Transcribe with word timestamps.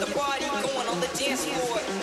wanted 0.00 2.01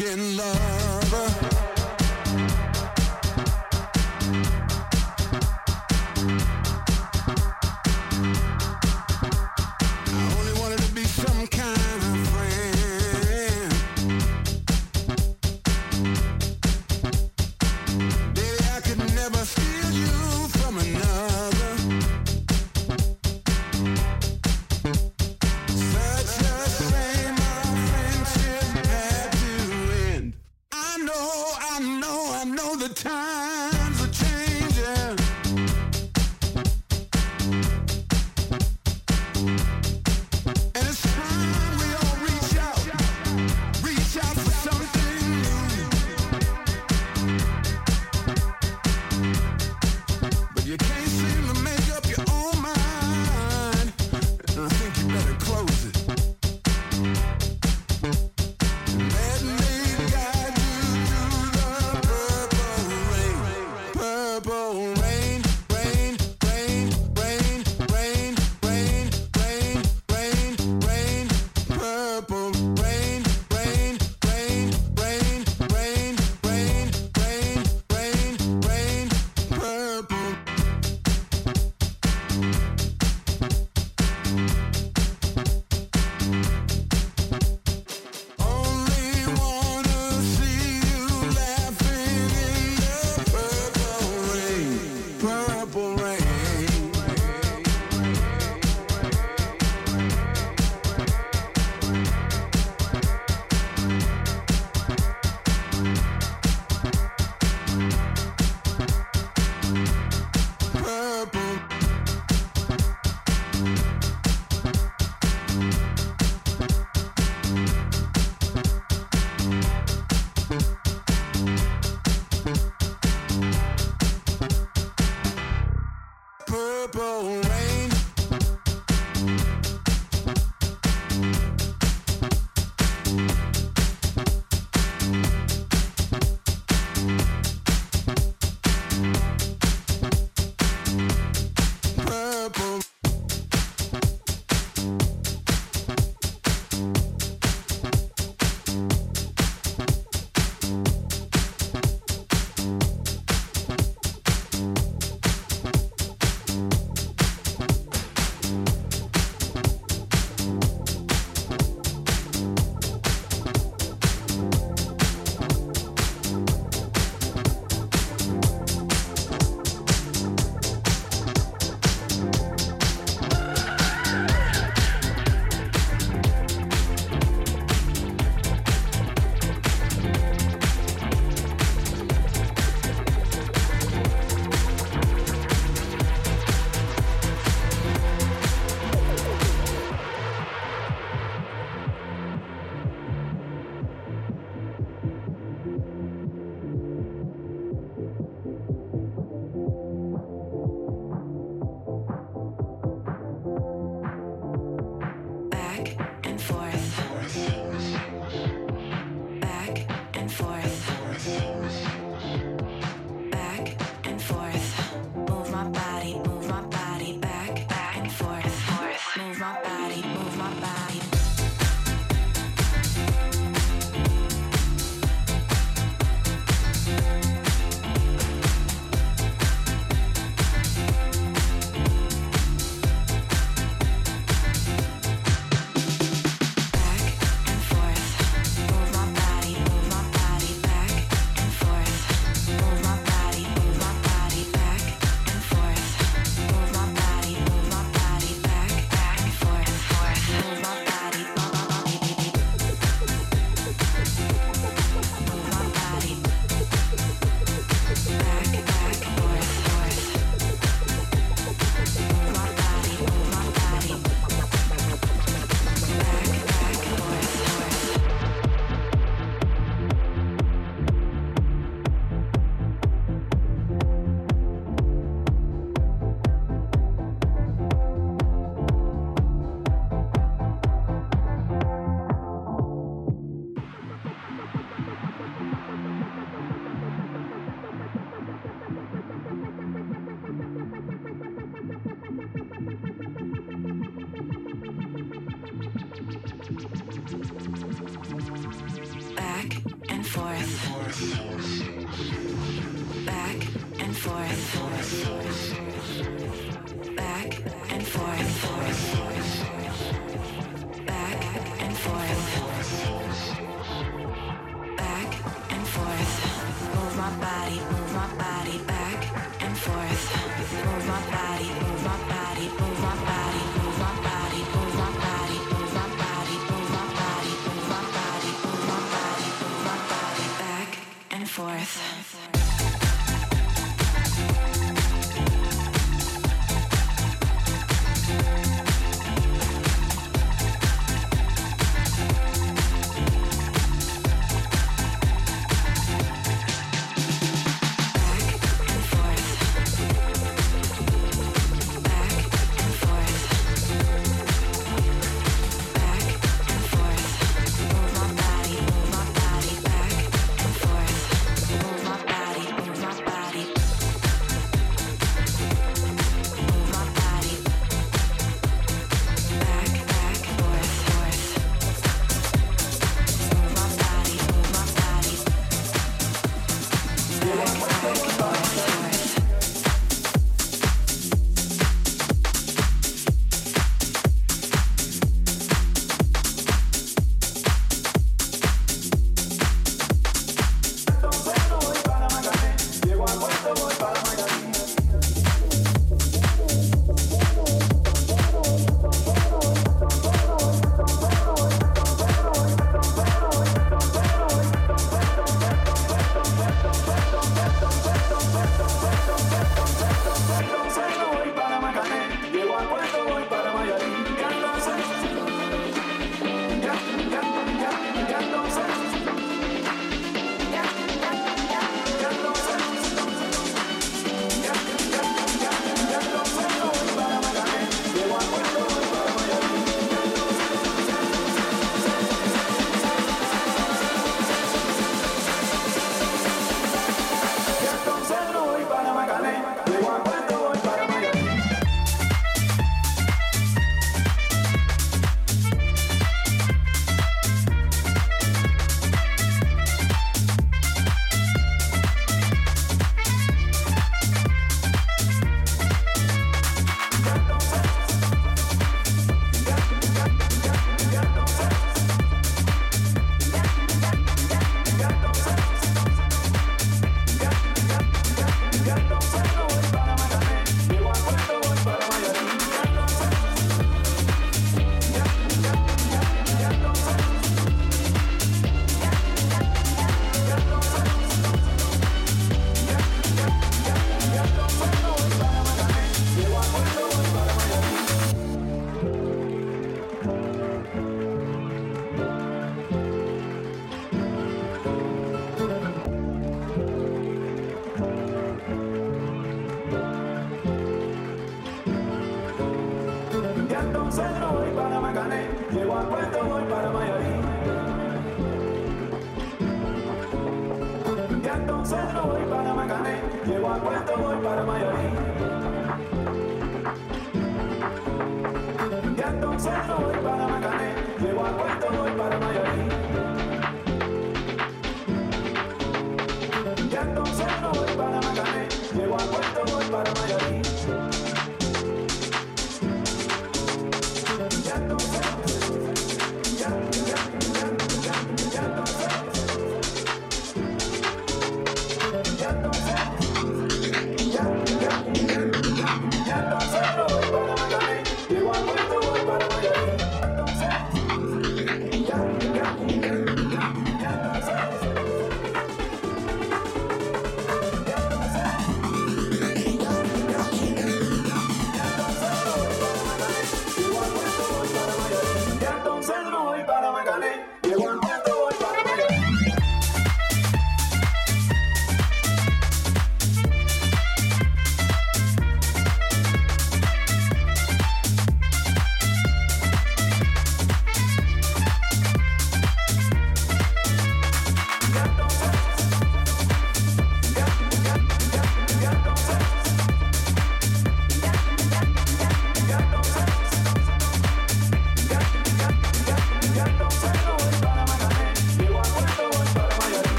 be 0.00 0.06
your 0.06 0.59